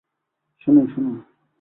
[0.61, 1.15] শুনুন, শুনুন।